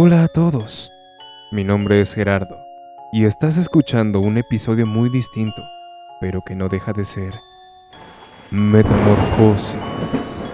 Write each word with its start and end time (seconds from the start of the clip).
Hola 0.00 0.22
a 0.22 0.28
todos, 0.28 0.92
mi 1.50 1.64
nombre 1.64 2.00
es 2.00 2.14
Gerardo 2.14 2.56
y 3.12 3.24
estás 3.24 3.56
escuchando 3.56 4.20
un 4.20 4.36
episodio 4.36 4.86
muy 4.86 5.10
distinto, 5.10 5.60
pero 6.20 6.40
que 6.46 6.54
no 6.54 6.68
deja 6.68 6.92
de 6.92 7.04
ser 7.04 7.34
Metamorfosis. 8.52 10.52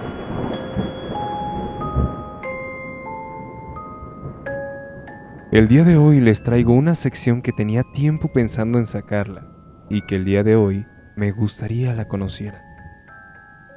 El 5.53 5.69
día 5.69 5.85
de 5.85 5.99
hoy 5.99 6.21
les 6.21 6.43
traigo 6.43 6.73
una 6.73 6.95
sección 6.95 7.43
que 7.43 7.53
tenía 7.53 7.83
tiempo 7.93 8.33
pensando 8.33 8.79
en 8.79 8.87
sacarla 8.87 9.47
y 9.91 10.01
que 10.07 10.17
el 10.17 10.25
día 10.25 10.43
de 10.43 10.57
hoy 10.57 10.87
me 11.17 11.33
gustaría 11.33 11.95
la 11.95 12.09
conociera. 12.09 12.65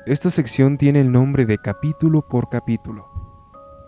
Esta 0.05 0.29
sección 0.29 0.77
tiene 0.77 1.01
el 1.01 1.11
nombre 1.11 1.45
de 1.45 1.57
capítulo 1.57 2.25
por 2.25 2.47
capítulo, 2.47 3.05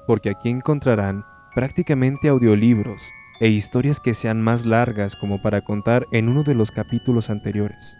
porque 0.05 0.29
aquí 0.29 0.49
encontrarán 0.49 1.23
prácticamente 1.59 2.29
audiolibros 2.29 3.11
e 3.41 3.49
historias 3.49 3.99
que 3.99 4.13
sean 4.13 4.41
más 4.41 4.65
largas 4.65 5.17
como 5.17 5.41
para 5.41 5.59
contar 5.59 6.07
en 6.13 6.29
uno 6.29 6.43
de 6.43 6.55
los 6.55 6.71
capítulos 6.71 7.29
anteriores. 7.29 7.97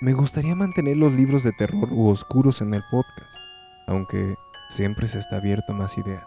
Me 0.00 0.14
gustaría 0.14 0.54
mantener 0.54 0.96
los 0.96 1.12
libros 1.12 1.42
de 1.42 1.52
terror 1.52 1.92
u 1.92 2.08
oscuros 2.08 2.62
en 2.62 2.72
el 2.72 2.82
podcast, 2.90 3.36
aunque 3.86 4.36
siempre 4.70 5.06
se 5.06 5.18
está 5.18 5.36
abierto 5.36 5.74
a 5.74 5.76
más 5.76 5.98
ideas. 5.98 6.26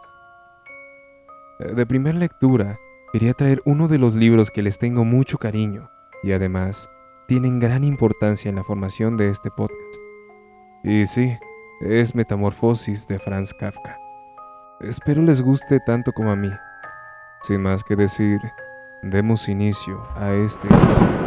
De 1.75 1.83
primera 1.87 2.19
lectura, 2.19 2.77
quería 3.11 3.33
traer 3.33 3.63
uno 3.65 3.87
de 3.87 3.97
los 3.97 4.13
libros 4.13 4.51
que 4.51 4.61
les 4.61 4.77
tengo 4.77 5.03
mucho 5.03 5.39
cariño 5.39 5.89
y 6.21 6.33
además 6.33 6.91
tienen 7.27 7.59
gran 7.59 7.83
importancia 7.83 8.49
en 8.49 8.57
la 8.57 8.63
formación 8.63 9.17
de 9.17 9.31
este 9.31 9.49
podcast. 9.49 9.99
Y 10.83 11.07
sí, 11.07 11.35
es 11.81 12.13
Metamorfosis 12.13 13.07
de 13.07 13.17
Franz 13.17 13.51
Kafka. 13.51 14.04
Espero 14.81 15.21
les 15.21 15.41
guste 15.41 15.79
tanto 15.79 16.11
como 16.11 16.31
a 16.31 16.35
mí. 16.35 16.51
Sin 17.41 17.61
más 17.61 17.83
que 17.83 17.95
decir, 17.95 18.41
demos 19.01 19.47
inicio 19.47 20.05
a 20.15 20.33
este 20.33 20.67
episodio. 20.67 21.24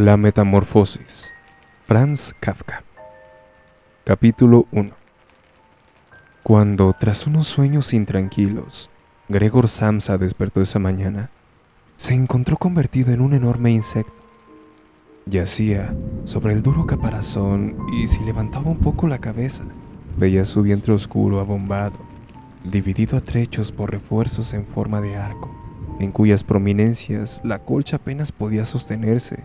La 0.00 0.16
Metamorfosis. 0.16 1.34
Franz 1.86 2.32
Kafka. 2.40 2.84
Capítulo 4.02 4.66
1. 4.72 4.92
Cuando, 6.42 6.94
tras 6.98 7.26
unos 7.26 7.48
sueños 7.48 7.92
intranquilos, 7.92 8.88
Gregor 9.28 9.68
Samsa 9.68 10.16
despertó 10.16 10.62
esa 10.62 10.78
mañana, 10.78 11.28
se 11.96 12.14
encontró 12.14 12.56
convertido 12.56 13.12
en 13.12 13.20
un 13.20 13.34
enorme 13.34 13.72
insecto. 13.72 14.22
Yacía 15.26 15.94
sobre 16.24 16.54
el 16.54 16.62
duro 16.62 16.86
caparazón 16.86 17.76
y 17.92 18.08
si 18.08 18.24
levantaba 18.24 18.70
un 18.70 18.78
poco 18.78 19.06
la 19.06 19.18
cabeza, 19.18 19.64
veía 20.16 20.46
su 20.46 20.62
vientre 20.62 20.94
oscuro 20.94 21.40
abombado, 21.40 21.98
dividido 22.64 23.18
a 23.18 23.20
trechos 23.20 23.70
por 23.70 23.90
refuerzos 23.90 24.54
en 24.54 24.64
forma 24.64 25.02
de 25.02 25.18
arco, 25.18 25.54
en 25.98 26.10
cuyas 26.10 26.42
prominencias 26.42 27.42
la 27.44 27.58
colcha 27.58 27.96
apenas 27.96 28.32
podía 28.32 28.64
sostenerse 28.64 29.44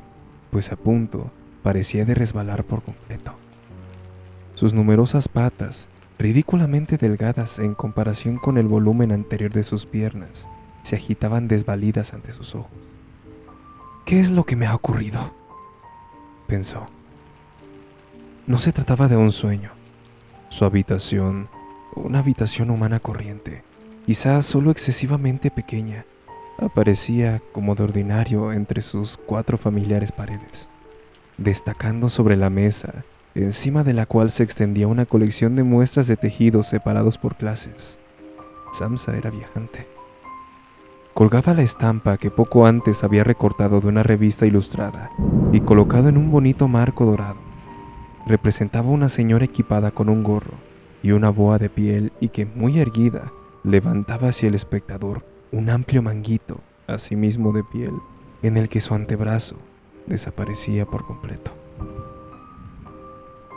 pues 0.56 0.72
a 0.72 0.78
punto 0.78 1.32
parecía 1.64 2.06
de 2.06 2.14
resbalar 2.14 2.64
por 2.64 2.82
completo. 2.82 3.34
Sus 4.54 4.74
numerosas 4.74 5.28
patas, 5.28 5.90
ridículamente 6.18 6.96
delgadas 6.96 7.60
en 7.60 7.76
comparación 7.76 8.38
con 8.38 8.58
el 8.58 8.66
volumen 8.66 9.12
anterior 9.12 9.52
de 9.52 9.64
sus 9.64 9.86
piernas, 9.86 10.48
se 10.82 10.96
agitaban 10.96 11.50
desvalidas 11.50 12.14
ante 12.14 12.32
sus 12.32 12.56
ojos. 12.56 12.72
¿Qué 14.06 14.22
es 14.22 14.32
lo 14.32 14.46
que 14.46 14.56
me 14.56 14.66
ha 14.66 14.76
ocurrido? 14.76 15.36
pensó. 16.48 16.88
No 18.48 18.58
se 18.58 18.72
trataba 18.72 19.10
de 19.10 19.18
un 19.18 19.34
sueño. 19.34 19.72
Su 20.48 20.64
habitación, 20.64 21.50
una 21.96 22.20
habitación 22.20 22.70
humana 22.70 23.02
corriente, 23.02 23.66
quizás 24.06 24.46
solo 24.46 24.72
excesivamente 24.72 25.52
pequeña, 25.52 26.06
aparecía 26.58 27.42
como 27.52 27.76
de 27.76 27.84
ordinario 27.84 28.54
entre 28.54 28.82
sus 28.82 29.18
cuatro 29.18 29.58
familiares 29.58 30.12
paredes, 30.12 30.70
destacando 31.38 32.10
sobre 32.10 32.36
la 32.36 32.50
mesa, 32.50 33.04
encima 33.34 33.84
de 33.84 33.94
la 33.94 34.06
cual 34.06 34.32
se 34.32 34.44
extendía 34.44 34.88
una 34.88 35.06
colección 35.06 35.56
de 35.56 35.64
muestras 35.64 36.08
de 36.08 36.18
tejidos 36.18 36.68
separados 36.68 37.18
por 37.18 37.36
clases. 37.36 38.00
Samsa 38.72 39.18
era 39.18 39.30
viajante. 39.30 39.88
Colgaba 41.14 41.54
la 41.54 41.62
estampa 41.62 42.18
que 42.18 42.30
poco 42.30 42.66
antes 42.66 43.04
había 43.04 43.24
recortado 43.24 43.80
de 43.80 43.88
una 43.88 44.04
revista 44.04 44.46
ilustrada 44.46 45.12
y 45.54 45.62
colocado 45.62 46.10
en 46.10 46.18
un 46.18 46.30
bonito 46.30 46.68
marco 46.68 47.06
dorado. 47.06 47.38
Representaba 48.28 48.90
una 48.90 49.08
señora 49.08 49.46
equipada 49.46 49.92
con 49.92 50.10
un 50.10 50.24
gorro 50.24 50.56
y 51.04 51.12
una 51.12 51.30
boa 51.30 51.58
de 51.58 51.70
piel 51.70 52.12
y 52.20 52.30
que, 52.30 52.46
muy 52.46 52.80
erguida, 52.80 53.32
levantaba 53.64 54.30
hacia 54.30 54.50
el 54.50 54.56
espectador 54.56 55.34
un 55.52 55.70
amplio 55.70 56.02
manguito, 56.02 56.60
asimismo 56.88 57.52
de 57.52 57.64
piel, 57.64 57.94
en 58.42 58.58
el 58.58 58.70
que 58.70 58.82
su 58.82 58.94
antebrazo 58.94 59.56
desaparecía 60.06 60.86
por 60.86 61.06
completo. 61.06 61.52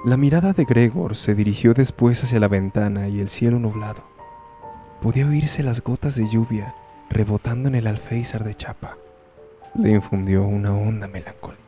La 0.04 0.16
mirada 0.16 0.52
de 0.52 0.64
Gregor 0.64 1.16
se 1.16 1.34
dirigió 1.34 1.74
después 1.74 2.22
hacia 2.22 2.40
la 2.40 2.48
ventana 2.48 3.08
y 3.08 3.20
el 3.20 3.28
cielo 3.28 3.58
nublado. 3.58 4.04
Podía 5.02 5.26
oírse 5.26 5.62
las 5.62 5.82
gotas 5.82 6.14
de 6.16 6.28
lluvia 6.28 6.74
rebotando 7.10 7.68
en 7.68 7.74
el 7.74 7.86
alféizar 7.86 8.44
de 8.44 8.54
chapa. 8.54 8.96
Le 9.74 9.90
infundió 9.90 10.44
una 10.44 10.72
honda 10.72 11.08
melancolía. 11.08 11.58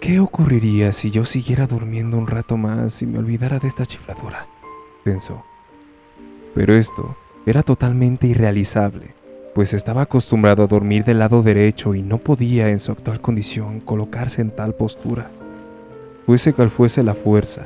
¿Qué 0.00 0.20
ocurriría 0.20 0.92
si 0.92 1.10
yo 1.10 1.24
siguiera 1.24 1.66
durmiendo 1.66 2.16
un 2.16 2.26
rato 2.26 2.56
más 2.56 3.02
y 3.02 3.06
me 3.06 3.18
olvidara 3.18 3.58
de 3.58 3.68
esta 3.68 3.84
chifladura? 3.84 4.46
Pero 6.54 6.74
esto 6.74 7.16
era 7.46 7.62
totalmente 7.62 8.26
irrealizable, 8.26 9.14
pues 9.54 9.74
estaba 9.74 10.02
acostumbrado 10.02 10.62
a 10.62 10.66
dormir 10.66 11.04
del 11.04 11.18
lado 11.18 11.42
derecho 11.42 11.94
y 11.94 12.02
no 12.02 12.18
podía 12.18 12.68
en 12.68 12.78
su 12.78 12.92
actual 12.92 13.20
condición 13.20 13.80
colocarse 13.80 14.42
en 14.42 14.50
tal 14.50 14.74
postura. 14.74 15.30
Fuese 16.26 16.52
cual 16.52 16.70
fuese 16.70 17.02
la 17.02 17.14
fuerza 17.14 17.62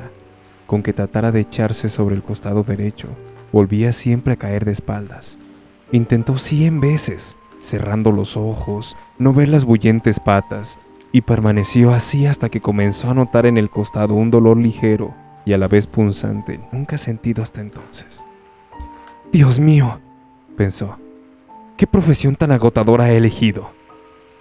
con 0.65 0.81
que 0.81 0.93
tratara 0.93 1.31
de 1.31 1.41
echarse 1.41 1.89
sobre 1.89 2.15
el 2.15 2.23
costado 2.23 2.63
derecho, 2.63 3.09
volvía 3.51 3.93
siempre 3.93 4.33
a 4.33 4.37
caer 4.37 4.65
de 4.65 4.71
espaldas. 4.71 5.37
Intentó 5.91 6.37
cien 6.37 6.79
veces, 6.79 7.37
cerrando 7.59 8.11
los 8.11 8.37
ojos, 8.37 8.97
no 9.19 9.33
ver 9.33 9.49
las 9.49 9.65
bullentes 9.65 10.19
patas, 10.19 10.79
y 11.11 11.21
permaneció 11.21 11.93
así 11.93 12.25
hasta 12.25 12.49
que 12.49 12.61
comenzó 12.61 13.11
a 13.11 13.13
notar 13.13 13.45
en 13.45 13.57
el 13.57 13.69
costado 13.69 14.15
un 14.15 14.31
dolor 14.31 14.57
ligero 14.57 15.13
y 15.45 15.53
a 15.53 15.57
la 15.57 15.67
vez 15.67 15.87
punzante 15.87 16.59
nunca 16.71 16.97
sentido 16.97 17.43
hasta 17.43 17.61
entonces. 17.61 18.25
Dios 19.31 19.59
mío, 19.59 19.99
pensó, 20.55 20.97
¿qué 21.77 21.87
profesión 21.87 22.35
tan 22.35 22.51
agotadora 22.51 23.11
he 23.11 23.17
elegido? 23.17 23.71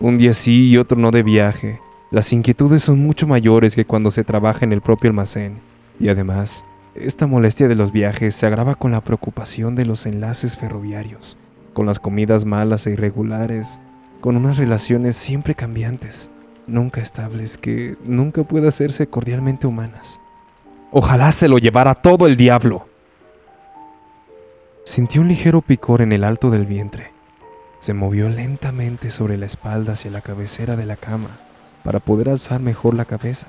Un 0.01 0.19
día 0.19 0.35
sí 0.35 0.69
y 0.69 0.77
otro 0.77 0.99
no 0.99 1.11
de 1.11 1.23
viaje. 1.23 1.81
Las 2.11 2.33
inquietudes 2.33 2.83
son 2.83 2.99
mucho 2.99 3.27
mayores 3.27 3.75
que 3.75 3.85
cuando 3.85 4.11
se 4.11 4.25
trabaja 4.25 4.65
en 4.65 4.73
el 4.73 4.81
propio 4.83 5.09
almacén. 5.09 5.61
Y 5.99 6.09
además, 6.09 6.65
esta 6.95 7.27
molestia 7.27 7.69
de 7.69 7.75
los 7.75 7.91
viajes 7.91 8.35
se 8.35 8.47
agrava 8.47 8.75
con 8.75 8.93
la 8.93 9.01
preocupación 9.01 9.75
de 9.75 9.87
los 9.87 10.05
enlaces 10.05 10.59
ferroviarios, 10.59 11.39
con 11.73 11.87
las 11.87 11.99
comidas 11.99 12.45
malas 12.45 12.87
e 12.87 12.91
irregulares, 12.91 13.81
con 14.21 14.37
unas 14.37 14.59
relaciones 14.59 15.17
siempre 15.17 15.55
cambiantes, 15.55 16.31
nunca 16.67 17.01
estables, 17.01 17.57
que 17.57 17.97
nunca 18.05 18.45
pueden 18.45 18.69
hacerse 18.69 19.07
cordialmente 19.07 19.67
humanas. 19.67 20.21
Ojalá 20.95 21.33
se 21.33 21.49
lo 21.49 21.57
llevara 21.57 21.95
todo 21.95 22.27
el 22.27 22.37
diablo. 22.37 22.87
Sintió 24.85 25.23
un 25.23 25.29
ligero 25.29 25.63
picor 25.63 26.03
en 26.03 26.13
el 26.13 26.23
alto 26.23 26.51
del 26.51 26.67
vientre. 26.67 27.13
Se 27.79 27.95
movió 27.95 28.29
lentamente 28.29 29.09
sobre 29.09 29.39
la 29.39 29.47
espalda 29.47 29.95
hacia 29.95 30.11
la 30.11 30.21
cabecera 30.21 30.77
de 30.77 30.85
la 30.85 30.97
cama 30.97 31.31
para 31.83 31.99
poder 31.99 32.29
alzar 32.29 32.61
mejor 32.61 32.93
la 32.93 33.07
cabeza. 33.07 33.47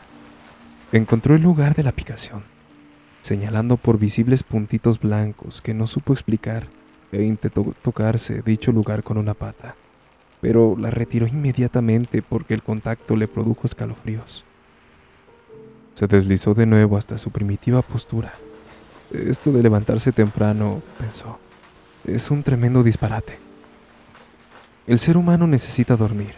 Encontró 0.93 1.35
el 1.35 1.41
lugar 1.41 1.75
de 1.75 1.83
la 1.83 1.91
picación, 1.91 2.45
señalando 3.19 3.75
por 3.75 3.99
visibles 3.99 4.41
puntitos 4.43 5.01
blancos 5.01 5.61
que 5.61 5.73
no 5.73 5.85
supo 5.85 6.13
explicar 6.13 6.67
e 7.11 7.23
intentó 7.23 7.73
tocarse 7.81 8.41
dicho 8.41 8.71
lugar 8.71 9.03
con 9.03 9.17
una 9.17 9.33
pata, 9.33 9.75
pero 10.39 10.77
la 10.79 10.91
retiró 10.91 11.27
inmediatamente 11.27 12.21
porque 12.21 12.53
el 12.53 12.63
contacto 12.63 13.17
le 13.17 13.27
produjo 13.27 13.67
escalofríos. 13.67 14.45
Se 15.93 16.07
deslizó 16.07 16.53
de 16.53 16.65
nuevo 16.65 16.97
hasta 16.97 17.17
su 17.17 17.31
primitiva 17.31 17.81
postura. 17.81 18.33
Esto 19.11 19.51
de 19.51 19.61
levantarse 19.61 20.11
temprano, 20.11 20.81
pensó, 20.99 21.37
es 22.05 22.31
un 22.31 22.43
tremendo 22.43 22.83
disparate. 22.83 23.37
El 24.87 24.99
ser 24.99 25.17
humano 25.17 25.47
necesita 25.47 25.95
dormir. 25.95 26.35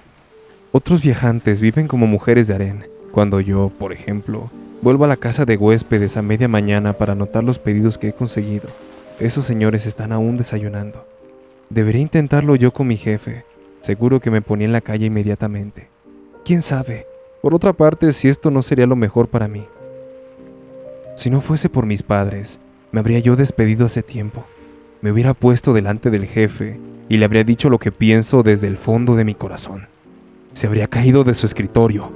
Otros 0.71 1.01
viajantes 1.01 1.61
viven 1.61 1.87
como 1.87 2.05
mujeres 2.05 2.47
de 2.47 2.55
harén, 2.55 2.85
cuando 3.11 3.39
yo, 3.39 3.69
por 3.69 3.93
ejemplo, 3.93 4.51
vuelvo 4.81 5.05
a 5.05 5.07
la 5.07 5.15
casa 5.15 5.45
de 5.45 5.55
huéspedes 5.55 6.17
a 6.17 6.21
media 6.21 6.47
mañana 6.47 6.93
para 6.93 7.13
anotar 7.13 7.43
los 7.43 7.59
pedidos 7.59 7.97
que 7.97 8.09
he 8.09 8.13
conseguido. 8.13 8.69
Esos 9.19 9.45
señores 9.45 9.85
están 9.85 10.11
aún 10.11 10.35
desayunando. 10.35 11.07
Debería 11.69 12.01
intentarlo 12.01 12.55
yo 12.57 12.73
con 12.73 12.87
mi 12.87 12.97
jefe. 12.97 13.45
Seguro 13.81 14.19
que 14.19 14.31
me 14.31 14.41
ponía 14.41 14.65
en 14.65 14.73
la 14.73 14.81
calle 14.81 15.05
inmediatamente. 15.05 15.87
¿Quién 16.43 16.61
sabe? 16.61 17.07
Por 17.45 17.53
otra 17.53 17.73
parte, 17.73 18.11
si 18.11 18.27
esto 18.27 18.49
no 18.49 18.63
sería 18.63 18.87
lo 18.87 18.95
mejor 18.95 19.27
para 19.27 19.47
mí. 19.47 19.67
Si 21.15 21.29
no 21.29 21.41
fuese 21.41 21.69
por 21.69 21.85
mis 21.85 22.01
padres, 22.01 22.59
me 22.91 22.99
habría 22.99 23.19
yo 23.19 23.35
despedido 23.35 23.85
hace 23.85 24.01
tiempo. 24.01 24.47
Me 25.03 25.11
hubiera 25.11 25.35
puesto 25.35 25.71
delante 25.71 26.09
del 26.09 26.25
jefe 26.25 26.79
y 27.07 27.17
le 27.17 27.25
habría 27.25 27.43
dicho 27.43 27.69
lo 27.69 27.77
que 27.77 27.91
pienso 27.91 28.41
desde 28.41 28.65
el 28.65 28.77
fondo 28.77 29.13
de 29.13 29.25
mi 29.25 29.35
corazón. 29.35 29.87
Se 30.53 30.65
habría 30.65 30.87
caído 30.87 31.23
de 31.23 31.35
su 31.35 31.45
escritorio. 31.45 32.11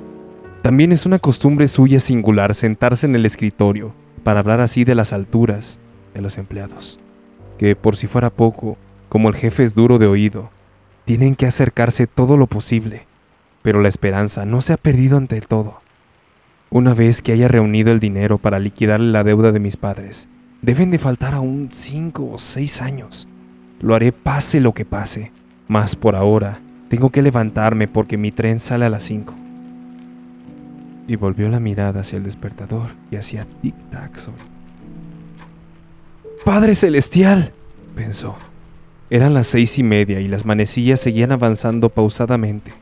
También 0.64 0.92
es 0.92 1.06
una 1.06 1.20
costumbre 1.20 1.68
suya 1.68 2.00
singular 2.00 2.56
sentarse 2.56 3.06
en 3.06 3.14
el 3.14 3.28
escritorio 3.28 3.94
para 4.24 4.40
hablar 4.40 4.62
así 4.62 4.84
de 4.84 4.96
las 4.96 5.14
alturas 5.14 5.80
de 6.16 6.22
los 6.22 6.40
empleados, 6.40 7.00
que 7.60 7.76
por 7.76 7.98
si 7.98 8.08
fuera 8.08 8.32
poco, 8.32 8.78
como 9.10 9.30
el 9.30 9.36
jefe 9.36 9.64
es 9.64 9.76
duro 9.76 10.00
de 10.00 10.08
oído, 10.08 10.50
tienen 11.06 11.36
que 11.36 11.46
acercarse 11.46 12.08
todo 12.08 12.36
lo 12.36 12.48
posible, 12.48 13.06
pero 13.62 13.82
la 13.82 13.90
esperanza 13.90 14.46
no 14.46 14.62
se 14.62 14.74
ha 14.74 14.78
perdido 14.78 15.18
ante 15.18 15.42
todo. 15.42 15.82
Una 16.70 16.94
vez 16.94 17.22
que 17.22 17.32
haya 17.32 17.48
reunido 17.48 17.92
el 17.92 18.00
dinero 18.00 18.38
para 18.38 18.60
liquidarle 18.60 19.12
la 19.12 19.24
deuda 19.24 19.52
de 19.52 19.60
mis 19.60 19.76
padres, 19.76 20.30
deben 20.62 20.92
de 20.92 21.00
faltar 21.00 21.34
aún 21.34 21.70
cinco 21.72 22.30
o 22.32 22.38
seis 22.38 22.82
años. 22.82 23.28
Lo 23.82 23.96
haré 23.96 24.12
pase 24.12 24.60
lo 24.60 24.74
que 24.74 24.86
pase, 24.86 25.32
mas 25.68 25.96
por 25.96 26.16
ahora 26.16 26.60
tengo 26.90 27.10
que 27.12 27.22
levantarme 27.22 27.88
porque 27.88 28.18
mi 28.18 28.32
tren 28.32 28.60
sale 28.60 28.86
a 28.86 28.90
las 28.90 29.04
cinco. 29.04 29.36
Y 31.08 31.16
volvió 31.16 31.50
la 31.50 31.60
mirada 31.60 32.02
hacia 32.02 32.18
el 32.18 32.24
despertador 32.24 32.92
y 33.10 33.16
hacía 33.16 33.48
tic-tac 33.64 34.32
Padre 36.46 36.76
Celestial, 36.76 37.52
pensó. 37.96 38.38
Eran 39.10 39.34
las 39.34 39.48
seis 39.48 39.78
y 39.80 39.84
media 39.84 40.20
y 40.20 40.28
las 40.28 40.46
manecillas 40.46 41.00
seguían 41.00 41.32
avanzando 41.32 41.90
pausadamente. 41.90 42.74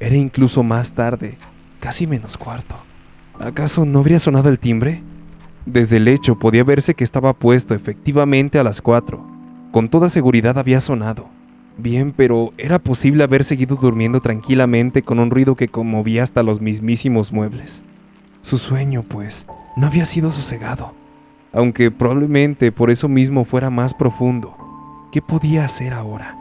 Era 0.00 0.16
incluso 0.16 0.62
más 0.62 0.94
tarde, 0.94 1.36
casi 1.78 2.06
menos 2.06 2.36
cuarto. 2.36 2.74
¿Acaso 3.38 3.84
no 3.84 4.00
habría 4.00 4.18
sonado 4.18 4.48
el 4.48 4.58
timbre? 4.58 5.02
Desde 5.66 5.98
el 5.98 6.06
lecho 6.06 6.38
podía 6.38 6.64
verse 6.64 6.94
que 6.94 7.04
estaba 7.04 7.34
puesto 7.34 7.74
efectivamente 7.74 8.58
a 8.58 8.64
las 8.64 8.80
cuatro. 8.80 9.24
Con 9.70 9.88
toda 9.88 10.08
seguridad 10.08 10.58
había 10.58 10.80
sonado. 10.80 11.28
Bien, 11.78 12.12
pero 12.12 12.52
era 12.58 12.78
posible 12.78 13.22
haber 13.22 13.44
seguido 13.44 13.76
durmiendo 13.76 14.20
tranquilamente 14.20 15.02
con 15.02 15.20
un 15.20 15.30
ruido 15.30 15.54
que 15.54 15.68
conmovía 15.68 16.24
hasta 16.24 16.42
los 16.42 16.60
mismísimos 16.60 17.32
muebles. 17.32 17.84
Su 18.40 18.58
sueño, 18.58 19.04
pues, 19.04 19.46
no 19.76 19.86
había 19.86 20.06
sido 20.06 20.32
sosegado 20.32 20.94
aunque 21.52 21.90
probablemente 21.90 22.72
por 22.72 22.90
eso 22.90 23.08
mismo 23.08 23.44
fuera 23.44 23.70
más 23.70 23.94
profundo. 23.94 24.56
¿Qué 25.12 25.20
podía 25.20 25.64
hacer 25.64 25.92
ahora? 25.92 26.36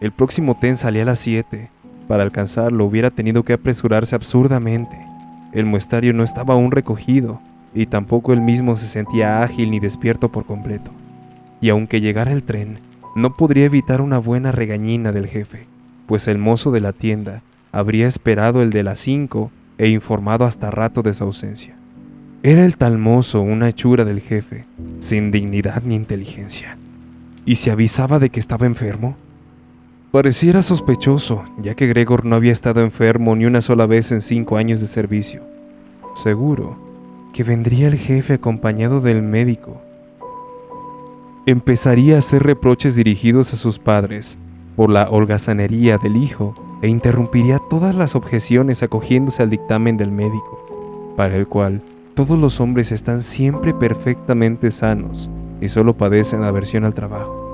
El 0.00 0.12
próximo 0.12 0.56
ten 0.60 0.76
salía 0.76 1.02
a 1.02 1.06
las 1.06 1.18
7. 1.20 1.70
Para 2.08 2.22
alcanzarlo 2.22 2.86
hubiera 2.86 3.10
tenido 3.10 3.44
que 3.44 3.52
apresurarse 3.52 4.16
absurdamente. 4.16 4.98
El 5.52 5.66
muestario 5.66 6.12
no 6.14 6.24
estaba 6.24 6.54
aún 6.54 6.72
recogido, 6.72 7.40
y 7.74 7.86
tampoco 7.86 8.32
él 8.32 8.40
mismo 8.40 8.76
se 8.76 8.86
sentía 8.86 9.42
ágil 9.42 9.70
ni 9.70 9.78
despierto 9.78 10.30
por 10.32 10.46
completo. 10.46 10.90
Y 11.60 11.68
aunque 11.68 12.00
llegara 12.00 12.32
el 12.32 12.42
tren, 12.42 12.80
no 13.14 13.36
podría 13.36 13.64
evitar 13.64 14.00
una 14.00 14.18
buena 14.18 14.52
regañina 14.52 15.12
del 15.12 15.26
jefe, 15.26 15.66
pues 16.06 16.28
el 16.28 16.38
mozo 16.38 16.70
de 16.70 16.80
la 16.80 16.92
tienda 16.92 17.42
habría 17.72 18.06
esperado 18.06 18.62
el 18.62 18.70
de 18.70 18.82
las 18.82 18.98
5 19.00 19.50
e 19.76 19.88
informado 19.88 20.46
hasta 20.46 20.70
rato 20.70 21.02
de 21.02 21.14
su 21.14 21.24
ausencia. 21.24 21.76
Era 22.42 22.64
el 22.64 22.76
tal 22.76 22.98
mozo 22.98 23.42
una 23.42 23.68
hechura 23.68 24.04
del 24.04 24.20
jefe, 24.20 24.64
sin 25.00 25.30
dignidad 25.30 25.82
ni 25.82 25.96
inteligencia. 25.96 26.78
¿Y 27.44 27.56
se 27.56 27.70
avisaba 27.70 28.18
de 28.18 28.30
que 28.30 28.40
estaba 28.40 28.66
enfermo? 28.66 29.16
Pareciera 30.10 30.62
sospechoso, 30.62 31.44
ya 31.58 31.74
que 31.74 31.86
Gregor 31.86 32.24
no 32.24 32.34
había 32.34 32.52
estado 32.52 32.80
enfermo 32.80 33.36
ni 33.36 33.44
una 33.44 33.60
sola 33.60 33.84
vez 33.84 34.10
en 34.10 34.22
cinco 34.22 34.56
años 34.56 34.80
de 34.80 34.86
servicio. 34.86 35.42
Seguro 36.14 36.78
que 37.34 37.44
vendría 37.44 37.88
el 37.88 37.96
jefe 37.96 38.32
acompañado 38.32 39.02
del 39.02 39.20
médico. 39.20 39.82
Empezaría 41.44 42.16
a 42.16 42.20
hacer 42.20 42.42
reproches 42.42 42.96
dirigidos 42.96 43.52
a 43.52 43.56
sus 43.56 43.78
padres 43.78 44.38
por 44.76 44.88
la 44.88 45.10
holgazanería 45.10 45.98
del 45.98 46.16
hijo 46.16 46.54
e 46.80 46.88
interrumpiría 46.88 47.60
todas 47.68 47.94
las 47.94 48.14
objeciones 48.14 48.82
acogiéndose 48.82 49.42
al 49.42 49.50
dictamen 49.50 49.98
del 49.98 50.10
médico, 50.10 51.14
para 51.18 51.36
el 51.36 51.46
cual 51.46 51.82
todos 52.14 52.38
los 52.38 52.60
hombres 52.60 52.92
están 52.92 53.22
siempre 53.22 53.74
perfectamente 53.74 54.70
sanos 54.70 55.28
y 55.60 55.68
solo 55.68 55.98
padecen 55.98 56.44
aversión 56.44 56.86
al 56.86 56.94
trabajo. 56.94 57.47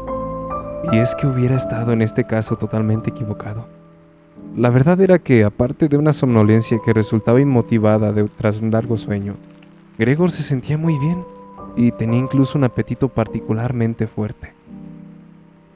Y 0.93 0.99
es 0.99 1.15
que 1.15 1.27
hubiera 1.27 1.57
estado 1.57 1.93
en 1.93 2.03
este 2.03 2.25
caso 2.25 2.57
totalmente 2.57 3.11
equivocado. 3.11 3.67
La 4.57 4.71
verdad 4.71 5.01
era 5.01 5.19
que, 5.19 5.45
aparte 5.45 5.89
de 5.89 5.97
una 5.97 6.13
somnolencia 6.13 6.79
que 6.85 6.93
resultaba 6.93 7.41
inmotivada 7.41 8.15
tras 8.37 8.61
un 8.61 8.71
largo 8.71 8.97
sueño, 8.97 9.35
Gregor 9.99 10.31
se 10.31 10.43
sentía 10.43 10.79
muy 10.79 10.99
bien 10.99 11.25
y 11.77 11.91
tenía 11.93 12.21
incluso 12.21 12.59
un 12.59 12.65
apetito 12.65 13.09
particularmente 13.09 14.07
fuerte. 14.07 14.53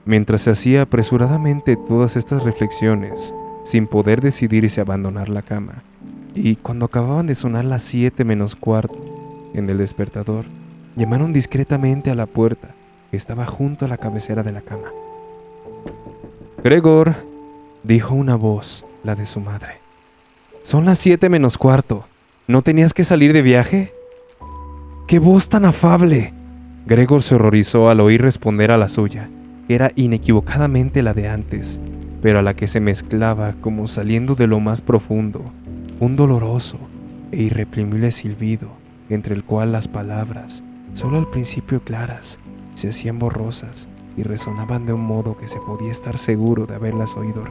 Mientras 0.05 0.43
se 0.43 0.51
hacía 0.51 0.83
apresuradamente 0.83 1.77
todas 1.77 2.17
estas 2.17 2.45
reflexiones, 2.45 3.35
sin 3.65 3.87
poder 3.87 4.21
decidirse 4.21 4.81
a 4.81 4.85
abandonar 4.85 5.29
la 5.29 5.43
cama, 5.43 5.83
y 6.35 6.57
cuando 6.57 6.87
acababan 6.87 7.27
de 7.27 7.35
sonar 7.35 7.65
las 7.65 7.83
siete 7.83 8.25
menos 8.25 8.55
cuarto 8.55 8.95
en 9.55 9.69
el 9.69 9.79
despertador, 9.79 10.45
llamaron 10.97 11.33
discretamente 11.33 12.11
a 12.11 12.15
la 12.15 12.27
puerta 12.27 12.69
que 13.11 13.17
estaba 13.17 13.47
junto 13.47 13.85
a 13.85 13.89
la 13.89 13.97
cabecera 13.97 14.43
de 14.43 14.53
la 14.53 14.61
cama. 14.61 14.89
Gregor, 16.63 17.15
dijo 17.83 18.15
una 18.15 18.37
voz, 18.37 18.85
la 19.05 19.15
de 19.15 19.27
su 19.27 19.41
madre. 19.41 19.79
Son 20.63 20.85
las 20.85 20.99
siete 20.99 21.29
menos 21.29 21.57
cuarto. 21.57 22.05
¿No 22.47 22.63
tenías 22.63 22.93
que 22.93 23.05
salir 23.05 23.33
de 23.33 23.43
viaje? 23.43 23.93
¡Qué 25.07 25.19
voz 25.19 25.49
tan 25.49 25.65
afable! 25.65 26.35
Gregor 26.87 27.23
se 27.23 27.35
horrorizó 27.35 27.91
al 27.91 28.01
oír 28.01 28.23
responder 28.23 28.71
a 28.71 28.79
la 28.79 28.89
suya, 28.89 29.31
que 29.67 29.75
era 29.75 29.93
inequivocadamente 29.95 31.03
la 31.03 31.15
de 31.15 31.29
antes, 31.29 31.81
pero 32.23 32.39
a 32.39 32.43
la 32.43 32.55
que 32.55 32.67
se 32.67 32.81
mezclaba 32.81 33.55
como 33.61 33.89
saliendo 33.89 34.35
de 34.35 34.47
lo 34.47 34.61
más 34.61 34.81
profundo 34.81 35.53
un 36.01 36.17
doloroso 36.17 36.79
e 37.33 37.43
irreprimible 37.43 38.13
silbido 38.13 38.71
entre 39.11 39.35
el 39.35 39.45
cual 39.45 39.73
las 39.73 39.89
palabras, 39.89 40.63
solo 40.93 41.19
al 41.19 41.29
principio 41.29 41.83
claras, 41.83 42.39
se 42.79 42.89
hacían 42.89 43.19
borrosas 43.19 43.89
y 44.17 44.23
resonaban 44.23 44.87
de 44.87 44.93
un 44.93 45.05
modo 45.05 45.37
que 45.37 45.49
se 45.49 45.61
podía 45.61 45.91
estar 45.91 46.17
seguro 46.17 46.67
de 46.67 46.77
haberlas 46.77 47.17
oído. 47.17 47.45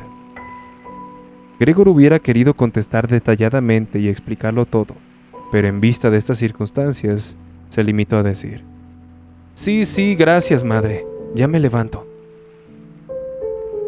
Gregor 1.59 1.89
hubiera 1.89 2.19
querido 2.19 2.53
contestar 2.53 3.07
detalladamente 3.07 3.99
y 3.99 4.07
explicarlo 4.07 4.65
todo, 4.65 4.95
pero 5.51 5.67
en 5.67 5.81
vista 5.81 6.09
de 6.09 6.17
estas 6.17 6.37
circunstancias, 6.37 7.37
se 7.69 7.83
limitó 7.83 8.17
a 8.17 8.23
decir, 8.23 8.63
Sí, 9.53 9.85
sí, 9.85 10.15
gracias, 10.15 10.63
madre, 10.63 11.05
ya 11.35 11.47
me 11.47 11.59
levanto. 11.59 12.07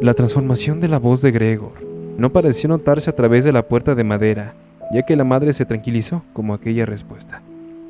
La 0.02 0.14
transformación 0.14 0.80
de 0.80 0.88
la 0.88 0.98
voz 0.98 1.22
de 1.22 1.32
Gregor 1.32 1.74
no 2.18 2.32
pareció 2.32 2.68
notarse 2.70 3.10
a 3.10 3.16
través 3.16 3.44
de 3.44 3.52
la 3.52 3.68
puerta 3.68 3.94
de 3.96 4.04
madera, 4.04 4.56
ya 4.92 5.04
que 5.04 5.16
la 5.16 5.24
madre 5.24 5.54
se 5.54 5.66
tranquilizó 5.66 6.24
como 6.34 6.54
aquella 6.54 6.86
respuesta 6.86 7.44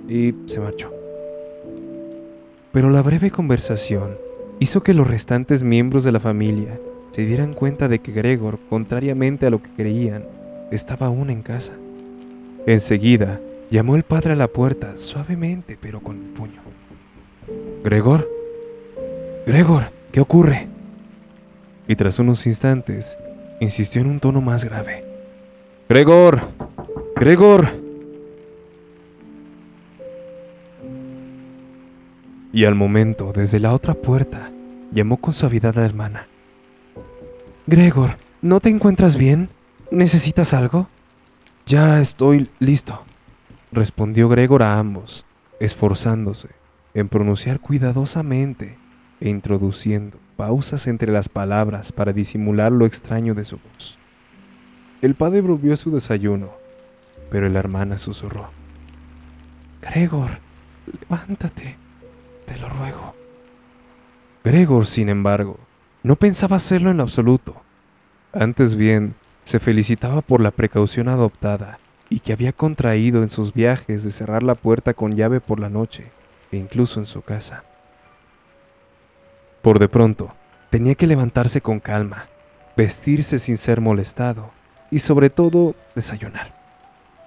y 0.08 0.36
se 0.46 0.60
marchó. 0.60 0.99
Pero 2.72 2.90
la 2.90 3.02
breve 3.02 3.32
conversación 3.32 4.18
hizo 4.60 4.84
que 4.84 4.94
los 4.94 5.08
restantes 5.08 5.64
miembros 5.64 6.04
de 6.04 6.12
la 6.12 6.20
familia 6.20 6.80
se 7.12 7.26
dieran 7.26 7.54
cuenta 7.54 7.88
de 7.88 8.00
que 8.00 8.12
Gregor, 8.12 8.60
contrariamente 8.70 9.48
a 9.48 9.50
lo 9.50 9.62
que 9.62 9.72
creían, 9.72 10.26
estaba 10.72 11.08
aún 11.08 11.30
en 11.30 11.42
casa. 11.42 11.74
Enseguida, 12.68 13.42
llamó 13.72 13.96
el 13.96 14.04
padre 14.04 14.34
a 14.34 14.36
la 14.36 14.48
puerta, 14.48 14.98
suavemente 14.98 15.78
pero 15.82 16.02
con 16.02 16.18
el 16.18 16.30
puño. 16.34 16.62
Gregor, 17.84 18.30
Gregor, 19.48 19.92
¿qué 20.12 20.22
ocurre? 20.22 20.68
Y 21.88 21.96
tras 21.96 22.20
unos 22.20 22.46
instantes, 22.46 23.18
insistió 23.60 24.02
en 24.02 24.08
un 24.08 24.20
tono 24.20 24.42
más 24.42 24.64
grave. 24.64 25.04
Gregor, 25.88 26.42
Gregor. 27.16 27.79
Y 32.52 32.66
al 32.66 32.76
momento, 32.76 33.32
desde 33.34 33.60
la 33.60 33.74
otra 33.74 33.94
puerta, 33.94 34.52
llamó 34.92 35.18
con 35.18 35.34
suavidad 35.34 35.78
a 35.78 35.82
la 35.82 35.86
hermana. 35.86 36.28
Gregor, 37.68 38.18
¿no 38.42 38.60
te 38.60 38.70
encuentras 38.70 39.16
bien? 39.16 39.50
¿Necesitas 39.92 40.54
algo? 40.54 40.88
Ya 41.66 42.02
estoy 42.02 42.50
listo. 42.60 43.06
respondió 43.72 44.30
Gregor 44.30 44.64
a 44.64 44.80
ambos, 44.80 45.28
esforzándose 45.60 46.50
en 46.94 47.10
pronunciar 47.10 47.60
cuidadosamente 47.60 48.78
e 49.20 49.30
introduciendo 49.30 50.18
pausas 50.36 50.88
entre 50.88 51.12
las 51.12 51.30
palabras 51.30 51.92
para 51.92 52.14
disimular 52.14 52.72
lo 52.72 52.86
extraño 52.86 53.36
de 53.36 53.46
su 53.46 53.58
voz. 53.58 54.00
El 55.02 55.16
padre 55.16 55.42
volvió 55.42 55.74
a 55.74 55.78
su 55.78 55.92
desayuno, 55.92 56.52
pero 57.30 57.48
la 57.50 57.60
hermana 57.60 57.98
susurró. 57.98 58.50
Gregor, 59.82 60.40
levántate, 61.02 61.78
te 62.50 62.58
lo 62.58 62.68
ruego. 62.68 63.14
Gregor, 64.44 64.88
sin 64.88 65.08
embargo, 65.10 65.58
no 66.02 66.16
pensaba 66.16 66.56
hacerlo 66.56 66.90
en 66.90 67.00
absoluto. 67.00 67.62
Antes 68.34 68.76
bien, 68.76 69.14
se 69.44 69.60
felicitaba 69.60 70.22
por 70.22 70.42
la 70.42 70.50
precaución 70.50 71.10
adoptada 71.10 71.78
y 72.10 72.22
que 72.22 72.34
había 72.34 72.52
contraído 72.52 73.22
en 73.22 73.30
sus 73.30 73.54
viajes 73.54 74.04
de 74.04 74.12
cerrar 74.12 74.42
la 74.42 74.56
puerta 74.56 74.96
con 74.96 75.16
llave 75.16 75.42
por 75.42 75.60
la 75.60 75.70
noche 75.70 76.12
e 76.52 76.58
incluso 76.58 77.00
en 77.00 77.06
su 77.06 77.22
casa. 77.22 77.64
Por 79.62 79.78
de 79.78 79.88
pronto, 79.88 80.34
tenía 80.72 80.96
que 80.96 81.06
levantarse 81.06 81.62
con 81.62 81.80
calma, 81.80 82.30
vestirse 82.76 83.38
sin 83.38 83.58
ser 83.58 83.80
molestado 83.80 84.50
y 84.90 85.00
sobre 85.00 85.30
todo 85.30 85.76
desayunar. 85.94 86.58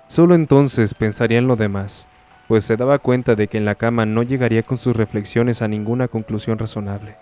Solo 0.09 0.35
entonces 0.35 0.95
pensaría 0.95 1.39
en 1.39 1.47
lo 1.47 1.55
demás, 1.55 2.09
pues 2.53 2.65
se 2.65 2.77
daba 2.77 2.99
cuenta 2.99 3.35
de 3.35 3.49
que 3.49 3.57
en 3.57 3.65
la 3.65 3.77
cama 3.77 4.05
no 4.05 4.23
llegaría 4.23 4.63
con 4.63 4.77
sus 4.77 4.95
reflexiones 4.95 5.63
a 5.63 5.69
ninguna 5.69 6.07
conclusión 6.07 6.59
razonable. 6.59 7.17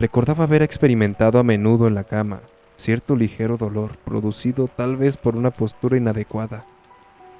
Recordaba 0.00 0.44
haber 0.44 0.62
experimentado 0.62 1.38
a 1.38 1.42
menudo 1.42 1.86
en 1.86 1.94
la 1.94 2.04
cama 2.04 2.40
cierto 2.76 3.14
ligero 3.14 3.58
dolor 3.58 3.98
producido 4.06 4.66
tal 4.66 4.96
vez 4.96 5.18
por 5.18 5.36
una 5.36 5.50
postura 5.50 5.98
inadecuada, 5.98 6.64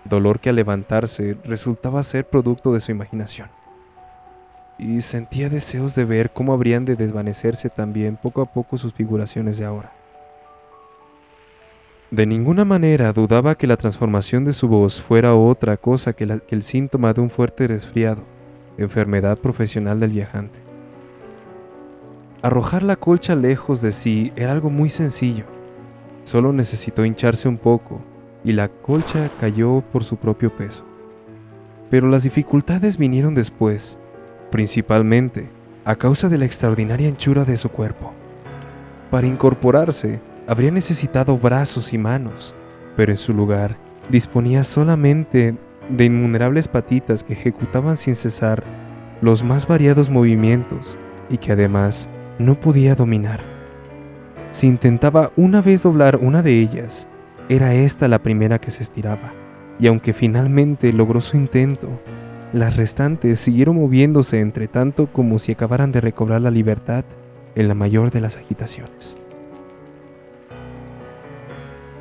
dolor 0.05 0.39
que 0.39 0.51
al 0.51 0.57
levantarse 0.57 1.39
resultaba 1.45 2.03
ser 2.03 2.29
producto 2.29 2.75
de 2.75 2.81
su 2.81 2.91
imaginación 2.91 3.49
y 4.79 5.01
sentía 5.01 5.49
deseos 5.49 5.95
de 5.95 6.05
ver 6.05 6.31
cómo 6.31 6.53
habrían 6.53 6.85
de 6.85 6.95
desvanecerse 6.95 7.71
también 7.71 8.19
poco 8.23 8.43
a 8.43 8.53
poco 8.53 8.77
sus 8.77 8.93
figuraciones 8.93 9.57
de 9.57 9.65
ahora. 9.65 9.98
De 12.11 12.25
ninguna 12.25 12.65
manera 12.65 13.13
dudaba 13.13 13.55
que 13.55 13.67
la 13.67 13.77
transformación 13.77 14.47
de 14.47 14.55
su 14.55 14.67
voz 14.67 15.03
fuera 15.03 15.35
otra 15.35 15.77
cosa 15.77 16.15
que, 16.15 16.41
el 16.49 16.63
síntoma 16.63 17.13
de 17.13 17.21
un 17.21 17.29
fuerte 17.29 17.67
resfriado, 17.67 18.23
enfermedad 18.79 19.37
profesional 19.37 20.01
del 20.01 20.13
viajante. 20.13 20.59
Arrojar 22.41 22.83
la 22.83 22.97
colcha 22.97 23.35
lejos 23.35 23.83
de 23.83 23.93
sí 23.93 24.33
era 24.37 24.53
algo 24.53 24.71
muy 24.71 24.89
sencillo. 24.89 25.45
Solo 26.25 26.55
necesitó 26.55 27.05
hincharse 27.05 27.47
un 27.47 27.59
poco 27.59 28.01
y 28.43 28.53
la 28.53 28.69
colcha 28.69 29.31
cayó 29.39 29.83
por 29.93 30.03
su 30.03 30.17
propio 30.17 30.55
peso. 30.57 30.85
Pero 31.91 32.09
las 32.09 32.23
dificultades 32.23 32.97
vinieron 32.97 33.35
después 33.35 33.99
principalmente 34.51 35.51
a 35.85 35.97
causa 35.97 36.31
de 36.31 36.39
la 36.39 36.47
extraordinaria 36.47 37.09
anchura 37.09 37.45
de 37.45 37.59
su 37.59 37.69
cuerpo. 37.69 38.15
Para 39.11 39.27
incorporarse, 39.27 40.21
habría 40.49 40.71
necesitado 40.71 41.39
brazos 41.39 41.93
y 41.93 41.99
manos, 41.99 42.55
pero 42.97 43.13
en 43.13 43.19
su 43.19 43.35
lugar 43.35 43.77
disponía 44.09 44.65
solamente 44.65 45.55
de 45.91 46.05
innumerables 46.07 46.69
patitas 46.69 47.23
que 47.23 47.35
ejecutaban 47.35 47.97
sin 47.99 48.17
cesar 48.17 48.65
los 49.21 49.45
más 49.45 49.69
variados 49.69 50.09
movimientos 50.09 50.99
y 51.29 51.37
que 51.37 51.53
además 51.53 52.09
no 52.39 52.59
podía 52.59 52.95
dominar. 52.95 53.41
Si 54.51 54.67
intentaba 54.67 55.31
una 55.37 55.61
vez 55.61 55.83
doblar 55.83 56.17
una 56.17 56.43
de 56.43 56.59
ellas, 56.59 57.09
era 57.51 57.75
esta 57.75 58.09
la 58.09 58.23
primera 58.23 58.59
que 58.59 58.71
se 58.71 58.83
estiraba, 58.83 59.35
y 59.79 59.87
aunque 59.87 60.15
finalmente 60.15 60.93
logró 60.95 61.21
su 61.21 61.37
intento, 61.37 62.01
las 62.55 62.77
restantes 62.77 63.39
siguieron 63.39 63.77
moviéndose 63.77 64.41
entre 64.41 64.67
tanto 64.67 65.13
como 65.13 65.39
si 65.39 65.53
acabaran 65.53 65.93
de 65.93 66.01
recobrar 66.01 66.41
la 66.41 66.51
libertad 66.51 67.05
en 67.55 67.69
la 67.69 67.75
mayor 67.75 68.11
de 68.11 68.23
las 68.23 68.37
agitaciones. 68.39 69.19